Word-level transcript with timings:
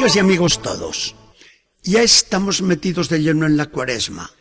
Amigas 0.00 0.16
y 0.16 0.20
amigos 0.20 0.62
todos, 0.62 1.14
ya 1.82 2.02
estamos 2.02 2.62
metidos 2.62 3.10
de 3.10 3.18
lleno 3.18 3.44
en 3.44 3.58
la 3.58 3.66
cuaresma 3.66 4.32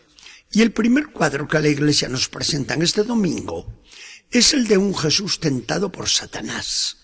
y 0.54 0.62
el 0.62 0.71
primer 0.71 1.08
cuadro 1.08 1.50
que 1.50 1.59
la 1.59 1.68
iglesia 1.68 2.08
nos 2.08 2.30
presenta 2.30 2.76
en 2.76 2.82
este 2.82 3.04
domingo 3.04 3.84
es 4.32 4.54
el 4.54 4.70
de 4.70 4.77
un 4.77 4.95
Jesús 4.95 5.41
tentado 5.41 5.91
por 5.91 6.08
Satanás. 6.08 6.95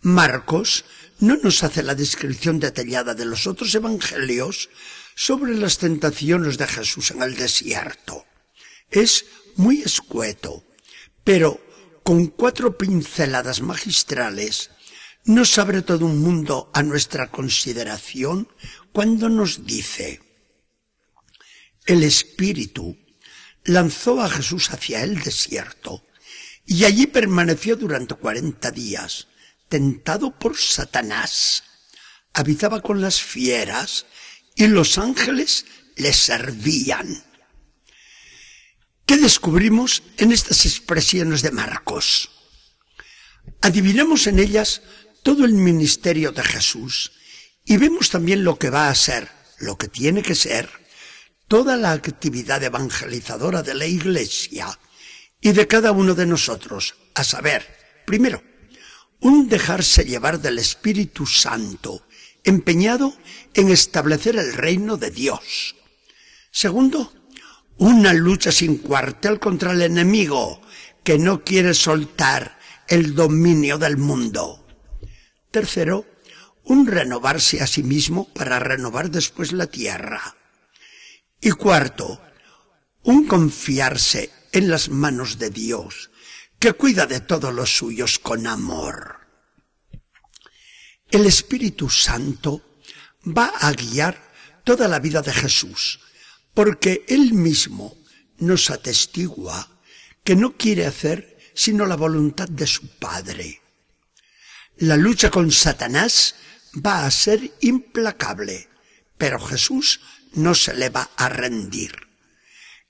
Marcos 0.00 0.86
no 1.20 1.36
nos 1.36 1.62
hace 1.62 1.82
la 1.82 1.94
descripción 1.94 2.58
detallada 2.58 3.12
de 3.12 3.26
los 3.26 3.46
otros 3.46 3.74
evangelios 3.74 4.70
sobre 5.14 5.54
las 5.54 5.76
tentaciones 5.76 6.56
de 6.56 6.66
Jesús 6.66 7.10
en 7.10 7.20
el 7.20 7.36
desierto. 7.36 8.24
Es 8.90 9.26
muy 9.56 9.82
escueto, 9.82 10.64
pero 11.22 11.60
con 12.02 12.28
cuatro 12.28 12.78
pinceladas 12.78 13.60
magistrales 13.60 14.70
nos 15.24 15.58
abre 15.58 15.82
todo 15.82 16.06
un 16.06 16.20
mundo 16.20 16.70
a 16.74 16.82
nuestra 16.82 17.30
consideración 17.30 18.48
cuando 18.92 19.28
nos 19.28 19.66
dice, 19.66 20.20
el 21.86 22.02
Espíritu 22.02 22.96
lanzó 23.64 24.20
a 24.20 24.28
Jesús 24.28 24.70
hacia 24.70 25.02
el 25.02 25.22
desierto 25.22 26.04
y 26.66 26.84
allí 26.84 27.06
permaneció 27.06 27.76
durante 27.76 28.14
cuarenta 28.14 28.70
días, 28.70 29.28
tentado 29.68 30.38
por 30.38 30.56
Satanás. 30.56 31.64
Habitaba 32.32 32.80
con 32.80 33.00
las 33.00 33.20
fieras 33.20 34.06
y 34.54 34.66
los 34.66 34.98
ángeles 34.98 35.66
le 35.96 36.12
servían. 36.12 37.24
¿Qué 39.06 39.18
descubrimos 39.18 40.02
en 40.16 40.32
estas 40.32 40.64
expresiones 40.64 41.42
de 41.42 41.50
Marcos? 41.50 42.30
Adivinamos 43.60 44.26
en 44.26 44.38
ellas 44.38 44.82
todo 45.24 45.46
el 45.46 45.54
ministerio 45.54 46.32
de 46.32 46.42
Jesús 46.42 47.12
y 47.64 47.78
vemos 47.78 48.10
también 48.10 48.44
lo 48.44 48.58
que 48.58 48.68
va 48.68 48.90
a 48.90 48.94
ser, 48.94 49.30
lo 49.58 49.78
que 49.78 49.88
tiene 49.88 50.22
que 50.22 50.34
ser, 50.34 50.68
toda 51.48 51.78
la 51.78 51.92
actividad 51.92 52.62
evangelizadora 52.62 53.62
de 53.62 53.74
la 53.74 53.86
Iglesia 53.86 54.78
y 55.40 55.52
de 55.52 55.66
cada 55.66 55.92
uno 55.92 56.14
de 56.14 56.26
nosotros, 56.26 56.94
a 57.14 57.24
saber, 57.24 57.66
primero, 58.04 58.42
un 59.20 59.48
dejarse 59.48 60.04
llevar 60.04 60.40
del 60.40 60.58
Espíritu 60.58 61.26
Santo, 61.26 62.06
empeñado 62.44 63.16
en 63.54 63.70
establecer 63.70 64.36
el 64.36 64.52
reino 64.52 64.98
de 64.98 65.10
Dios. 65.10 65.74
Segundo, 66.50 67.14
una 67.78 68.12
lucha 68.12 68.52
sin 68.52 68.76
cuartel 68.76 69.40
contra 69.40 69.72
el 69.72 69.80
enemigo, 69.80 70.60
que 71.02 71.18
no 71.18 71.44
quiere 71.44 71.72
soltar 71.72 72.58
el 72.88 73.14
dominio 73.14 73.78
del 73.78 73.96
mundo. 73.96 74.63
Tercero, 75.54 76.04
un 76.64 76.88
renovarse 76.88 77.62
a 77.62 77.68
sí 77.68 77.84
mismo 77.84 78.26
para 78.34 78.58
renovar 78.58 79.08
después 79.08 79.52
la 79.52 79.68
tierra. 79.68 80.36
Y 81.40 81.52
cuarto, 81.52 82.20
un 83.04 83.28
confiarse 83.28 84.32
en 84.50 84.68
las 84.68 84.88
manos 84.88 85.38
de 85.38 85.50
Dios, 85.50 86.10
que 86.58 86.72
cuida 86.72 87.06
de 87.06 87.20
todos 87.20 87.54
los 87.54 87.70
suyos 87.76 88.18
con 88.18 88.48
amor. 88.48 89.20
El 91.08 91.24
Espíritu 91.24 91.88
Santo 91.88 92.80
va 93.24 93.52
a 93.60 93.70
guiar 93.74 94.32
toda 94.64 94.88
la 94.88 94.98
vida 94.98 95.22
de 95.22 95.32
Jesús, 95.32 96.00
porque 96.52 97.04
Él 97.06 97.32
mismo 97.32 97.96
nos 98.38 98.70
atestigua 98.70 99.68
que 100.24 100.34
no 100.34 100.56
quiere 100.56 100.84
hacer 100.84 101.38
sino 101.54 101.86
la 101.86 101.94
voluntad 101.94 102.48
de 102.48 102.66
su 102.66 102.98
Padre. 102.98 103.63
La 104.78 104.96
lucha 104.96 105.30
con 105.30 105.52
Satanás 105.52 106.34
va 106.84 107.06
a 107.06 107.10
ser 107.10 107.52
implacable, 107.60 108.68
pero 109.16 109.38
Jesús 109.38 110.00
no 110.32 110.54
se 110.54 110.74
le 110.74 110.88
va 110.88 111.10
a 111.16 111.28
rendir. 111.28 111.94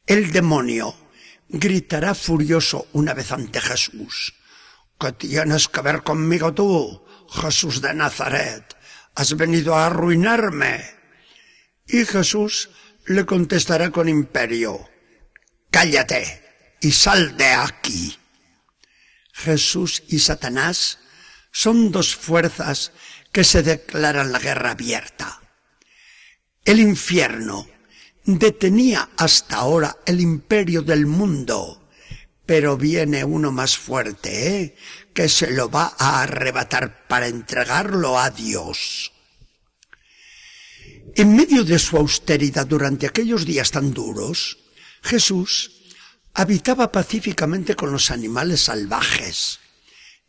El 0.07 0.33
demonio 0.33 0.97
gritará 1.49 2.15
furioso 2.15 2.89
una 2.95 3.13
vez 3.13 3.33
ante 3.33 3.61
Jesús. 3.61 4.35
¿Qué 4.99 5.13
tienes 5.13 5.69
que 5.69 5.83
ver 5.83 6.03
conmigo 6.03 6.55
tú, 6.55 7.05
Jesús 7.31 7.83
de 7.83 7.93
Nazaret? 7.93 8.75
Has 9.15 9.37
venido 9.37 9.75
a 9.75 9.87
arruinarme. 9.87 10.85
Y 11.87 12.07
Jesús 12.07 12.71
le 13.07 13.27
contestará 13.27 13.91
con 13.91 14.09
imperio. 14.09 14.89
Cállate 15.71 16.43
y 16.81 16.93
sal 16.93 17.37
de 17.37 17.49
aquí. 17.49 18.19
Jesús 19.33 20.03
y 20.09 20.21
Satanás 20.21 20.99
son 21.57 21.93
dos 21.93 22.17
fuerzas 22.17 22.91
que 23.31 23.45
se 23.45 23.63
declaran 23.63 24.33
la 24.33 24.41
guerra 24.41 24.73
abierta. 24.73 25.41
El 26.65 26.81
infierno 26.81 27.69
detenía 28.25 29.11
hasta 29.17 29.59
ahora 29.59 29.97
el 30.05 30.21
imperio 30.21 30.83
del 30.83 31.07
mundo, 31.07 31.89
pero 32.45 32.77
viene 32.77 33.23
uno 33.23 33.53
más 33.53 33.79
fuerte, 33.79 34.63
¿eh? 34.63 34.77
que 35.15 35.29
se 35.29 35.53
lo 35.53 35.71
va 35.71 35.95
a 35.97 36.23
arrebatar 36.23 37.07
para 37.07 37.29
entregarlo 37.29 38.19
a 38.19 38.31
Dios. 38.31 39.13
En 41.15 41.37
medio 41.37 41.63
de 41.63 41.79
su 41.79 41.97
austeridad 41.97 42.67
durante 42.67 43.07
aquellos 43.07 43.47
días 43.47 43.71
tan 43.71 43.95
duros, 43.95 44.59
Jesús 45.03 45.71
habitaba 46.35 46.91
pacíficamente 46.91 47.77
con 47.77 47.93
los 47.93 48.11
animales 48.11 48.63
salvajes. 48.63 49.61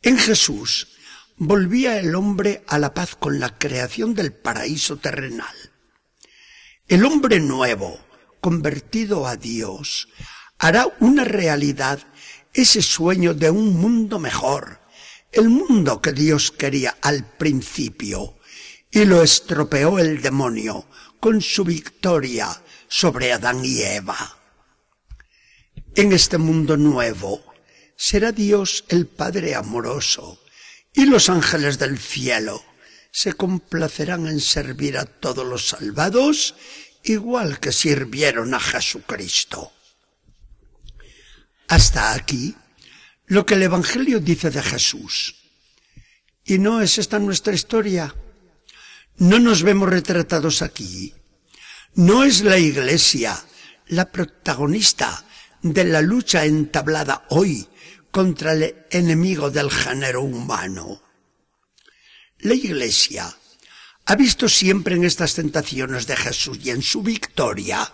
En 0.03 0.19
Jesús 0.19 0.94
volvía 1.37 1.99
el 1.99 2.15
hombre 2.15 2.63
a 2.67 2.79
la 2.79 2.93
paz 2.93 3.15
con 3.15 3.39
la 3.39 3.57
creación 3.57 4.13
del 4.13 4.33
paraíso 4.33 4.97
terrenal. 4.97 5.55
El 6.87 7.05
hombre 7.05 7.39
nuevo, 7.39 7.99
convertido 8.39 9.27
a 9.27 9.35
Dios, 9.35 10.07
hará 10.57 10.87
una 10.99 11.23
realidad 11.23 11.99
ese 12.53 12.81
sueño 12.81 13.33
de 13.33 13.49
un 13.49 13.75
mundo 13.75 14.19
mejor, 14.19 14.79
el 15.31 15.49
mundo 15.49 16.01
que 16.01 16.13
Dios 16.13 16.51
quería 16.51 16.97
al 17.01 17.25
principio, 17.37 18.37
y 18.89 19.03
lo 19.03 19.21
estropeó 19.21 19.99
el 19.99 20.21
demonio 20.21 20.85
con 21.19 21.41
su 21.41 21.65
victoria 21.65 22.61
sobre 22.87 23.33
Adán 23.33 23.65
y 23.65 23.81
Eva. 23.81 24.37
En 25.95 26.13
este 26.13 26.37
mundo 26.37 26.77
nuevo 26.77 27.43
será 27.97 28.31
Dios 28.31 28.85
el 28.89 29.07
Padre 29.07 29.55
amoroso, 29.55 30.39
y 30.95 31.05
los 31.05 31.29
ángeles 31.29 31.77
del 31.77 31.99
cielo 31.99 32.63
se 33.11 33.33
complacerán 33.33 34.27
en 34.27 34.39
servir 34.39 34.97
a 34.97 35.05
todos 35.05 35.45
los 35.45 35.67
salvados 35.67 36.55
igual 37.03 37.59
que 37.59 37.71
sirvieron 37.71 38.53
a 38.53 38.59
Jesucristo. 38.59 39.71
Hasta 41.67 42.13
aquí 42.13 42.55
lo 43.27 43.45
que 43.45 43.55
el 43.55 43.63
Evangelio 43.63 44.19
dice 44.19 44.49
de 44.49 44.61
Jesús. 44.61 45.35
¿Y 46.43 46.59
no 46.59 46.81
es 46.81 46.97
esta 46.97 47.19
nuestra 47.19 47.53
historia? 47.53 48.13
¿No 49.17 49.39
nos 49.39 49.63
vemos 49.63 49.89
retratados 49.89 50.61
aquí? 50.61 51.13
¿No 51.95 52.23
es 52.23 52.41
la 52.41 52.57
Iglesia 52.57 53.41
la 53.87 54.11
protagonista 54.11 55.23
de 55.61 55.85
la 55.85 56.01
lucha 56.01 56.45
entablada 56.45 57.25
hoy 57.29 57.67
contra 58.15 58.53
el 58.53 58.85
enemigo 58.91 59.51
del 59.51 59.69
género 59.69 60.21
humano. 60.21 61.01
La 62.39 62.53
Iglesia 62.53 63.27
ha 64.05 64.15
visto 64.15 64.47
siempre 64.47 64.95
en 64.95 65.03
estas 65.03 65.33
tentaciones 65.33 66.07
de 66.07 66.15
Jesús 66.15 66.59
y 66.63 66.69
en 66.69 66.81
su 66.81 67.03
victoria 67.03 67.93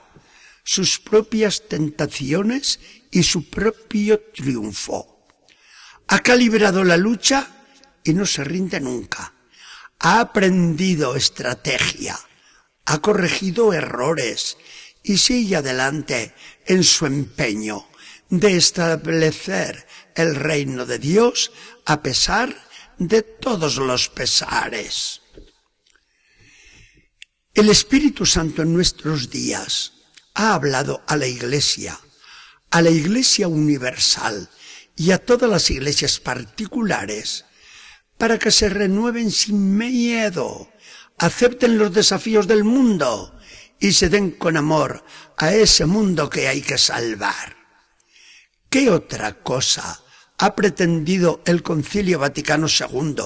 sus 0.63 0.99
propias 0.99 1.67
tentaciones 1.67 2.79
y 3.09 3.23
su 3.23 3.49
propio 3.49 4.19
triunfo. 4.19 5.25
Ha 6.09 6.19
calibrado 6.19 6.83
la 6.83 6.97
lucha 6.97 7.47
y 8.03 8.13
no 8.13 8.27
se 8.27 8.43
rinde 8.43 8.79
nunca. 8.79 9.33
Ha 9.97 10.19
aprendido 10.19 11.15
estrategia, 11.15 12.15
ha 12.85 13.01
corregido 13.01 13.73
errores 13.73 14.55
y 15.01 15.17
sigue 15.17 15.55
adelante 15.55 16.35
en 16.67 16.83
su 16.83 17.07
empeño 17.07 17.87
de 18.31 18.55
establecer 18.55 19.85
el 20.15 20.35
reino 20.35 20.85
de 20.85 20.97
Dios 20.97 21.51
a 21.85 22.01
pesar 22.01 22.55
de 22.97 23.21
todos 23.21 23.75
los 23.75 24.09
pesares. 24.09 25.21
El 27.53 27.69
Espíritu 27.69 28.25
Santo 28.25 28.61
en 28.61 28.73
nuestros 28.73 29.29
días 29.29 29.91
ha 30.33 30.53
hablado 30.53 31.03
a 31.07 31.17
la 31.17 31.27
Iglesia, 31.27 31.99
a 32.69 32.81
la 32.81 32.89
Iglesia 32.89 33.49
universal 33.49 34.49
y 34.95 35.11
a 35.11 35.17
todas 35.17 35.49
las 35.49 35.69
iglesias 35.69 36.19
particulares 36.19 37.45
para 38.17 38.39
que 38.39 38.51
se 38.51 38.69
renueven 38.69 39.29
sin 39.31 39.77
miedo, 39.77 40.71
acepten 41.17 41.77
los 41.77 41.93
desafíos 41.93 42.47
del 42.47 42.63
mundo 42.63 43.37
y 43.79 43.91
se 43.91 44.07
den 44.07 44.31
con 44.31 44.55
amor 44.55 45.03
a 45.37 45.53
ese 45.53 45.85
mundo 45.85 46.29
que 46.29 46.47
hay 46.47 46.61
que 46.61 46.77
salvar. 46.77 47.60
¿Qué 48.71 48.89
otra 48.89 49.33
cosa 49.43 50.01
ha 50.37 50.55
pretendido 50.55 51.41
el 51.45 51.61
Concilio 51.61 52.19
Vaticano 52.19 52.67
II 52.67 53.21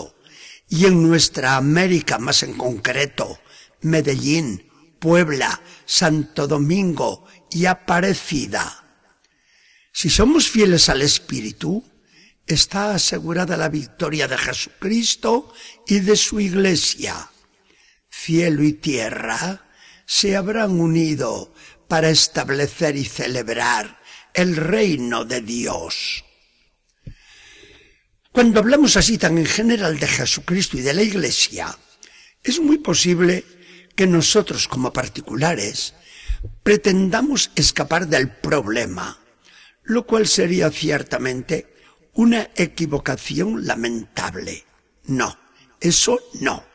y 0.70 0.86
en 0.86 1.08
nuestra 1.08 1.56
América 1.56 2.18
más 2.18 2.42
en 2.42 2.56
concreto, 2.56 3.40
Medellín, 3.82 4.72
Puebla, 4.98 5.62
Santo 5.86 6.48
Domingo 6.48 7.26
y 7.52 7.68
Aparecida. 7.68 8.86
Si 9.94 10.10
somos 10.10 10.50
fieles 10.50 10.90
al 10.90 11.04
Espíritu, 11.04 11.84
está 12.48 12.96
asegurada 12.96 13.56
la 13.56 13.70
victoria 13.70 14.28
de 14.28 14.40
Jesucristo 14.40 15.54
y 15.86 16.00
de 16.00 16.16
su 16.16 16.40
Iglesia. 16.40 17.30
Cielo 18.10 18.64
y 18.64 18.74
tierra 18.74 19.70
se 20.08 20.36
habrán 20.36 20.80
unido 20.80 21.54
para 21.88 22.10
establecer 22.10 22.96
y 22.96 23.06
celebrar 23.06 24.04
el 24.36 24.58
reino 24.58 25.24
de 25.24 25.42
Dios. 25.42 26.24
Cuando 28.32 28.60
hablamos 28.60 28.98
así 28.98 29.18
tan 29.18 29.38
en 29.38 29.46
general 29.46 29.98
de 29.98 30.08
Jesucristo 30.08 30.78
y 30.78 30.82
de 30.82 30.94
la 30.94 31.02
Iglesia, 31.02 31.76
es 32.44 32.60
muy 32.60 32.80
posible 32.80 33.46
que 33.96 34.06
nosotros 34.06 34.68
como 34.68 34.92
particulares 34.92 35.94
pretendamos 36.64 37.50
escapar 37.56 38.08
del 38.08 38.30
problema, 38.30 39.18
lo 39.84 40.06
cual 40.06 40.28
sería 40.28 40.70
ciertamente 40.70 41.74
una 42.14 42.50
equivocación 42.56 43.66
lamentable. 43.66 44.66
No, 45.06 45.40
eso 45.80 46.20
no, 46.42 46.66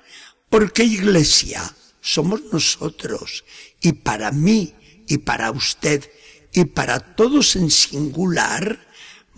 porque 0.49 0.83
Iglesia 0.83 1.62
somos 2.01 2.41
nosotros 2.51 3.45
y 3.83 3.93
para 3.93 4.33
mí 4.33 4.75
y 5.07 5.19
para 5.19 5.51
usted 5.51 6.09
y 6.52 6.64
para 6.64 7.00
todos 7.00 7.56
en 7.56 7.70
singular 7.70 8.87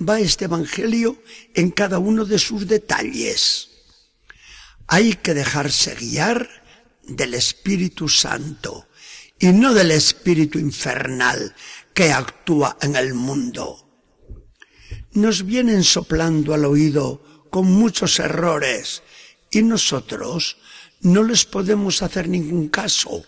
va 0.01 0.21
este 0.21 0.47
Evangelio 0.47 1.23
en 1.55 1.71
cada 1.71 1.99
uno 1.99 2.25
de 2.25 2.39
sus 2.39 2.67
detalles. 2.67 3.69
Hay 4.87 5.15
que 5.15 5.35
dejarse 5.35 5.95
guiar 5.95 6.49
del 7.03 7.35
Espíritu 7.35 8.09
Santo 8.09 8.89
y 9.39 9.49
no 9.49 9.75
del 9.75 9.91
espíritu 9.91 10.61
infernal 10.61 11.55
que 11.93 12.13
actúa 12.13 12.77
en 12.81 12.95
el 12.95 13.13
mundo. 13.13 13.89
Nos 15.15 15.45
vienen 15.45 15.83
soplando 15.83 16.55
al 16.55 16.65
oído 16.65 17.49
con 17.51 17.67
muchos 17.67 18.21
errores 18.21 19.03
y 19.51 19.63
nosotros 19.63 20.59
no 21.01 21.25
les 21.25 21.45
podemos 21.45 22.03
hacer 22.03 22.29
ningún 22.29 22.69
caso, 22.69 23.25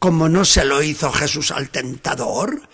como 0.00 0.28
no 0.28 0.44
se 0.44 0.64
lo 0.64 0.82
hizo 0.82 1.12
Jesús 1.12 1.52
al 1.52 1.70
tentador, 1.70 2.68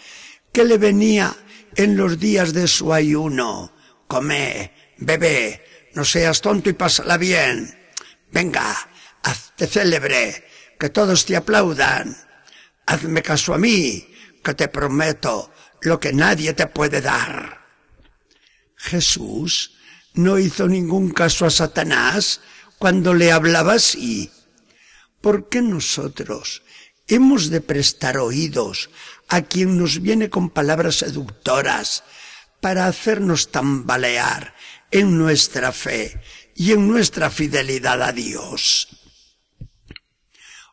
que 0.53 0.65
le 0.65 0.79
venía 0.79 1.35
en 1.77 1.97
los 1.97 2.19
días 2.19 2.53
de 2.53 2.67
su 2.67 2.93
ayuno. 2.93 3.73
Come, 4.07 4.73
bebe, 4.99 5.65
no 5.95 6.05
seas 6.05 6.41
tonto 6.41 6.71
y 6.71 6.75
pásala 6.75 7.17
bien. 7.17 7.79
Venga, 8.33 8.77
hazte 9.23 9.67
célebre, 9.67 10.45
que 10.79 10.89
todos 10.89 11.27
te 11.27 11.37
aplaudan. 11.37 12.17
Hazme 12.87 13.23
caso 13.23 13.55
a 13.55 13.59
mí, 13.59 14.09
que 14.43 14.55
te 14.55 14.69
prometo 14.69 15.53
lo 15.83 16.01
que 16.01 16.13
nadie 16.13 16.53
te 16.55 16.67
puede 16.67 17.01
dar. 17.01 17.67
Jesús 18.77 19.77
no 20.15 20.39
hizo 20.39 20.67
ningún 20.67 21.11
caso 21.11 21.47
a 21.47 21.51
Satanás 21.51 22.41
cuando 22.79 23.15
le 23.15 23.31
hablaba 23.31 23.75
así. 23.75 24.31
¿Por 25.21 25.49
qué 25.49 25.61
nosotros 25.61 26.63
hemos 27.07 27.51
de 27.51 27.61
prestar 27.61 28.17
oídos 28.17 28.91
a 29.31 29.43
quien 29.43 29.79
nos 29.79 30.03
viene 30.03 30.29
con 30.29 30.51
palabras 30.51 30.97
seductoras 30.97 32.05
para 32.61 32.87
hacernos 32.87 33.51
tambalear 33.51 34.55
en 34.91 35.17
nuestra 35.17 35.73
fe 35.73 36.21
y 36.55 36.73
en 36.73 36.89
nuestra 36.89 37.31
fidelidad 37.31 38.03
a 38.03 38.13
Dios? 38.13 38.89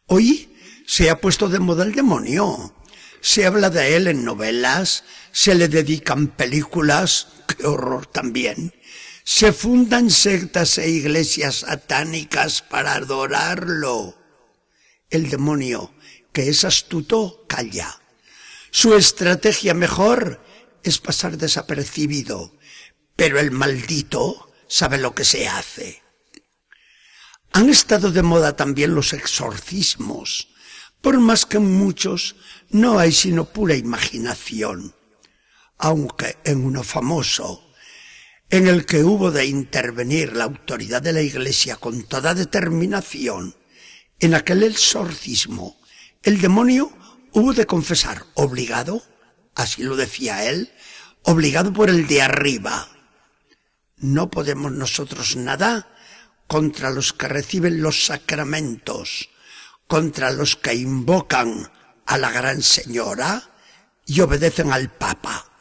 Hoy 0.07 0.49
se 0.87 1.09
ha 1.09 1.21
puesto 1.21 1.49
de 1.49 1.59
moda 1.59 1.83
el 1.83 1.93
demonio. 1.93 2.73
Se 3.21 3.45
habla 3.45 3.69
de 3.69 3.95
él 3.95 4.07
en 4.07 4.23
novelas, 4.23 5.03
se 5.31 5.53
le 5.53 5.67
dedican 5.67 6.27
películas, 6.27 7.27
qué 7.47 7.67
horror 7.67 8.05
también. 8.05 8.73
Se 9.23 9.51
fundan 9.51 10.09
sectas 10.09 10.77
e 10.77 10.89
iglesias 10.89 11.55
satánicas 11.57 12.61
para 12.61 12.93
adorarlo. 12.93 14.15
El 15.09 15.29
demonio, 15.29 15.93
que 16.31 16.47
es 16.47 16.63
astuto, 16.63 17.45
calla. 17.47 17.99
Su 18.71 18.95
estrategia 18.95 19.73
mejor 19.73 20.41
es 20.83 20.99
pasar 20.99 21.37
desapercibido, 21.37 22.53
pero 23.15 23.39
el 23.39 23.51
maldito 23.51 24.51
sabe 24.67 24.97
lo 24.97 25.15
que 25.15 25.25
se 25.25 25.47
hace. 25.47 26.03
Han 27.53 27.69
estado 27.69 28.11
de 28.11 28.21
moda 28.21 28.55
también 28.55 28.93
los 28.93 29.13
exorcismos, 29.13 30.49
por 31.01 31.19
más 31.19 31.45
que 31.45 31.57
en 31.57 31.73
muchos 31.73 32.35
no 32.69 32.99
hay 32.99 33.11
sino 33.11 33.45
pura 33.45 33.75
imaginación, 33.75 34.93
aunque 35.77 36.37
en 36.43 36.65
uno 36.65 36.83
famoso, 36.83 37.63
en 38.49 38.67
el 38.67 38.85
que 38.85 39.03
hubo 39.03 39.31
de 39.31 39.45
intervenir 39.45 40.33
la 40.33 40.45
autoridad 40.45 41.01
de 41.01 41.13
la 41.13 41.21
Iglesia 41.21 41.75
con 41.75 42.03
toda 42.03 42.33
determinación, 42.33 43.55
en 44.19 44.33
aquel 44.33 44.63
exorcismo, 44.63 45.79
el 46.23 46.41
demonio 46.41 46.91
hubo 47.33 47.53
de 47.53 47.65
confesar 47.65 48.25
obligado, 48.33 49.03
así 49.55 49.83
lo 49.83 49.95
decía 49.95 50.45
él, 50.45 50.71
obligado 51.23 51.73
por 51.73 51.89
el 51.89 52.07
de 52.07 52.21
arriba. 52.21 52.89
No 53.97 54.29
podemos 54.29 54.71
nosotros 54.71 55.35
nada 55.35 55.89
contra 56.47 56.91
los 56.91 57.13
que 57.13 57.27
reciben 57.27 57.81
los 57.81 58.05
sacramentos, 58.05 59.29
contra 59.87 60.31
los 60.31 60.55
que 60.55 60.75
invocan 60.75 61.71
a 62.05 62.17
la 62.17 62.31
Gran 62.31 62.61
Señora 62.61 63.51
y 64.05 64.21
obedecen 64.21 64.71
al 64.71 64.89
Papa. 64.89 65.51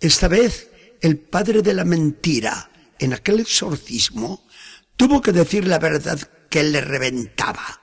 Esta 0.00 0.28
vez 0.28 0.70
el 1.00 1.18
padre 1.18 1.62
de 1.62 1.74
la 1.74 1.84
mentira 1.84 2.70
en 2.98 3.12
aquel 3.12 3.40
exorcismo 3.40 4.46
tuvo 4.96 5.20
que 5.20 5.32
decir 5.32 5.66
la 5.66 5.78
verdad 5.78 6.18
que 6.48 6.62
le 6.62 6.80
reventaba. 6.80 7.82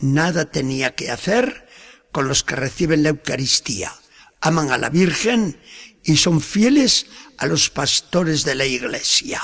Nada 0.00 0.50
tenía 0.50 0.94
que 0.94 1.10
hacer 1.10 1.68
con 2.10 2.26
los 2.26 2.42
que 2.42 2.56
reciben 2.56 3.02
la 3.02 3.10
Eucaristía, 3.10 3.92
aman 4.40 4.70
a 4.72 4.78
la 4.78 4.88
Virgen 4.88 5.60
y 6.02 6.16
son 6.16 6.40
fieles 6.40 7.06
a 7.36 7.46
los 7.46 7.70
pastores 7.70 8.44
de 8.44 8.54
la 8.54 8.64
Iglesia. 8.64 9.40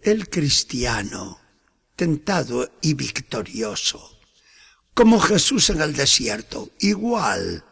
El 0.00 0.28
cristiano, 0.28 1.40
tentado 1.96 2.72
y 2.80 2.94
victorioso, 2.94 4.18
como 4.94 5.20
Jesús 5.20 5.70
en 5.70 5.80
el 5.80 5.94
desierto, 5.94 6.70
igual, 6.78 7.64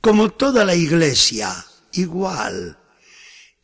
como 0.00 0.30
toda 0.30 0.64
la 0.64 0.74
Iglesia, 0.74 1.64
igual, 1.92 2.78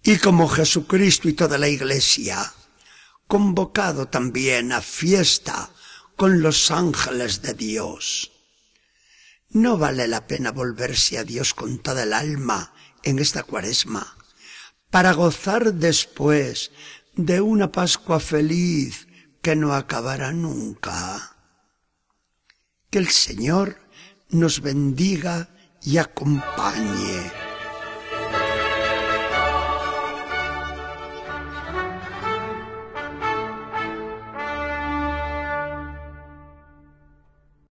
y 0.03 0.19
como 0.19 0.49
Jesucristo 0.49 1.29
y 1.29 1.33
toda 1.33 1.59
la 1.59 1.69
Iglesia, 1.69 2.53
convocado 3.27 4.07
también 4.07 4.73
a 4.73 4.81
fiesta 4.81 5.71
con 6.17 6.41
los 6.41 6.71
ángeles 6.71 7.43
de 7.43 7.55
Dios. 7.55 8.33
No 9.51 9.79
vale 9.79 10.09
la 10.09 10.27
pena 10.27 10.51
volverse 10.51 11.19
a 11.19 11.25
Dios 11.25 11.55
con 11.55 11.79
toda 11.79 12.03
el 12.03 12.13
alma 12.13 12.73
en 13.03 13.19
esta 13.19 13.43
cuaresma, 13.43 14.17
para 14.91 15.13
gozar 15.13 15.75
después 15.75 16.73
de 17.15 17.41
una 17.41 17.71
Pascua 17.71 18.19
feliz 18.19 19.07
que 19.43 19.55
no 19.55 19.75
acabará 19.75 20.33
nunca. 20.33 21.37
Que 22.91 22.99
el 22.99 23.09
Señor 23.09 23.79
nos 24.31 24.61
bendiga 24.61 25.51
y 25.83 25.99
acompañe. 25.99 27.46